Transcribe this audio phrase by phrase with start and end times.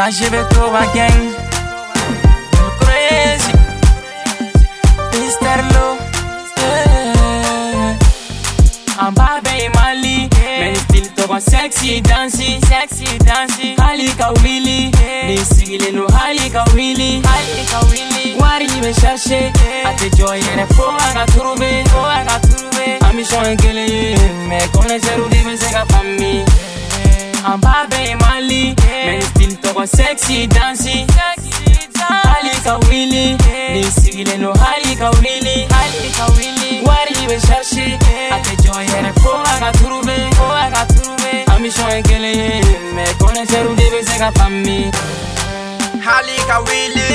[0.00, 1.34] Ashebekova gang
[2.80, 3.52] Crazy
[5.12, 5.60] Mr.
[5.74, 5.98] Loh
[6.56, 7.98] yeah.
[8.98, 10.28] Ambabe Mali.
[10.58, 14.90] Men still talk on sexy dancing Sexy dancing Halika Willy
[15.26, 19.52] Ni sigile no halika Willy Halika Willy Wari me chercher
[19.84, 24.16] Ate joy ene fo aga trouver Fo aga trouver Ambition kele ye
[24.48, 26.44] Mais connaisseur ou dibe se ka Mali
[27.44, 27.79] Men
[29.86, 31.06] still talk on sexy dancing
[32.24, 33.36] Halika Willy
[33.72, 37.98] Ni sigile no halika Willy Halika Willy Wari me chercher
[38.32, 42.60] Ate joy ene fo aga trouver Fo aga trouver Ambition kele ye
[42.94, 44.90] Mais connaisseur ou dibe se ka famille
[46.04, 47.06] halika wili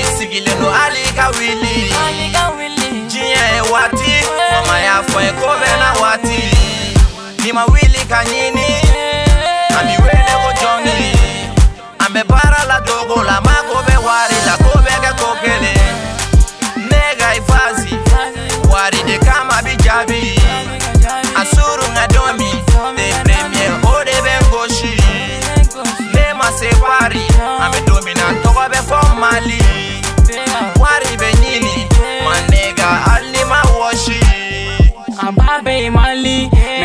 [0.00, 4.12] isigile no halika wili Halika Willy jiya e wati
[4.52, 6.42] mama ya fo e kobe na wati.
[7.44, 8.85] Ni mawili kanyini
[12.16, 15.74] me para la dogo la mago be wari la kobe ke kokele.
[16.90, 17.94] Nega ifazi
[18.72, 20.40] wari de kama bijabi.
[21.36, 22.50] Asuru nga domi
[22.96, 24.96] de premier ode be ngoshi
[26.14, 27.20] ne masewari
[27.60, 29.60] ame domina togo be formali
[30.80, 31.86] wari be nyili
[32.24, 34.20] manega alima washi
[35.28, 36.75] ababe mali yeah.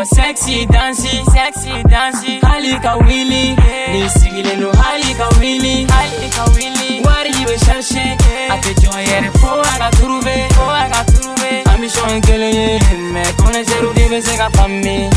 [0.00, 3.54] Men still talk on sexy dancing Sexy dancing Halika Willy
[3.92, 8.16] Ni sigile no Halika Willy Halika Willy Wari be chercher
[8.48, 12.80] Ate joy ere fo aga trouver Fo aga trouver Ambition kele ye
[13.12, 15.10] Mais connaisseur ou dibe se ka famille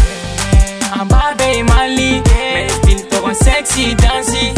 [1.00, 2.22] Ambabe Mali
[2.54, 4.54] Men still talk on sexy dancing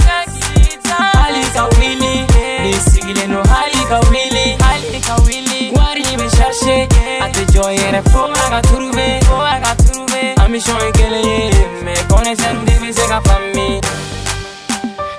[0.89, 2.25] Halika Willy
[2.63, 6.87] Ni sigile no Halika Willy Halika Willy Wari be chercher
[7.21, 10.04] Ate joy ere fo aga trouver Fo aga trouver
[10.45, 11.49] Ambition kele ye
[11.83, 13.81] Mais connaisseur ou dibe se ka famille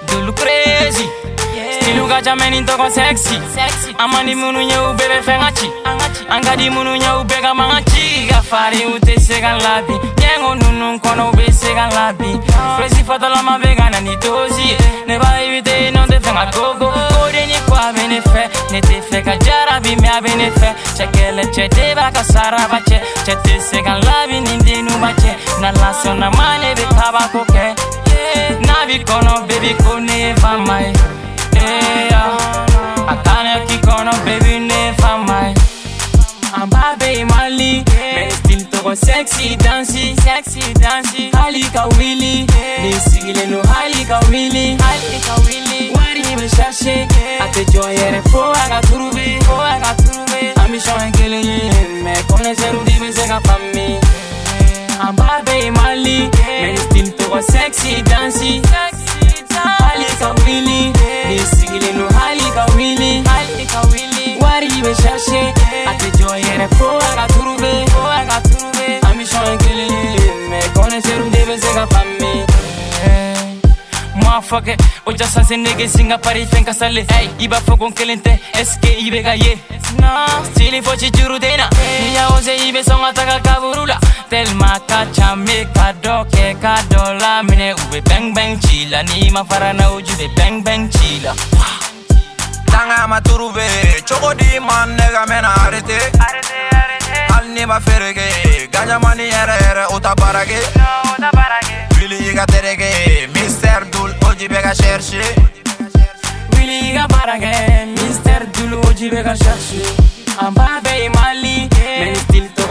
[0.08, 1.08] Dulu crazy
[1.80, 3.38] Stilu gacha meni toko sexy.
[3.98, 5.70] Amani munu nye ubebe fengachi
[6.30, 12.38] Angadi munu nye ubega mangachi Gafari ute sega labi Nyengo nunu kono ube sega labi
[12.76, 14.76] Fresi foto lama vega na nitozi
[15.06, 18.48] Neba evite non te fenga gogo Kode ni kwa bene fe.
[18.70, 20.74] Ne te fe ka jarabi me a bene fe.
[20.96, 24.65] Chekele che te baka saraba che Che te sega labi ninde
[25.06, 27.74] nubache Na laso na mane kaba koke.
[28.66, 30.92] Nabi kono baby kone famai
[31.54, 32.12] yeah.
[32.12, 35.54] Eh, Akane kikono baby ne famai
[36.54, 37.84] Ambabe Mali
[38.14, 42.46] Men still on sexy dancing Sexy dancing Halika Willy
[42.82, 47.06] Ni sigile no Halika Willy Halika Willy Wari me chercher
[47.40, 51.70] Ate joy ere fo aga trouver Fo aga trouver Ambition kele ye.
[52.02, 52.72] Mais connaisseur
[57.76, 58.62] talk on sexy dancing
[59.80, 60.92] Halika Willy
[61.28, 65.52] Ni sigile no Halika Willy Halika Willy Wari be chercher
[65.86, 71.30] Ate joy ere fo aga trouver Fo aga trouver Ambition kele ye Mais connaisseur ou
[71.30, 72.46] dibe se ka famille
[74.16, 74.76] Motherfucker,
[75.06, 79.58] oja sanse nege singa pari fenka sale Hey, iba fogon kelente, eske ibe ga ye.
[80.00, 80.08] No,
[80.50, 81.68] stili fochi juru dena
[82.02, 83.98] Niya ose ibe songa taka kaburula
[84.30, 86.56] Telma ka chame ka doke
[88.96, 91.34] chila Ni ma farana ujube bang bang chila.
[92.66, 93.66] Tanga maturuve
[94.06, 95.98] chogodi man nega mena arete.
[97.30, 98.68] Hal ni ma ferege.
[98.70, 100.60] Ganja mani ere ere uta barage.
[102.00, 102.90] Wili iga terege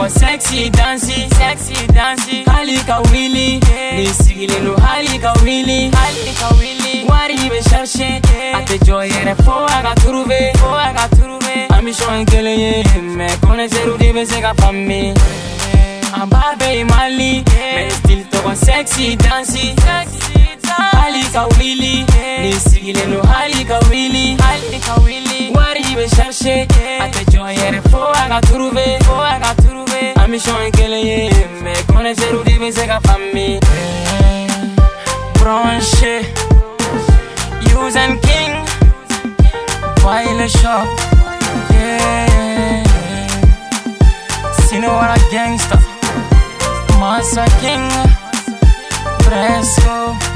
[0.06, 3.60] talk sexy dancing Sexy dancing Halika Willy,
[3.96, 8.22] ni sigile no Halika Willy Halika Willy, wari be chercher
[8.54, 13.97] Ate joy ere fo aga trouver Fo aga trouver Ambition kele ye, mais connaisseur ou
[13.97, 15.14] dibe se ka famille
[16.14, 17.44] Ambabe Mali,
[17.76, 19.76] men still talk sexy dancing
[20.94, 22.06] Halika Willy,
[22.41, 26.68] ni sigile no Halika Willy Halika Willy, wari be chercher
[27.02, 29.04] Ate joy ere fo aga trouver Fo
[30.40, 31.29] trouver Ambition kele ye,
[31.64, 33.59] mais connaisseur ou dibe se ka famille
[35.40, 36.22] Branché
[37.61, 38.66] Use and King.
[40.02, 40.87] Violet Shop
[41.72, 42.84] Yeah.
[44.67, 45.79] Sino what a gangster.
[46.99, 47.90] Massa King.
[49.23, 50.34] Fresco